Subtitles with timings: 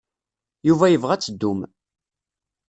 [0.67, 1.59] Yuba yebɣa ad teddum.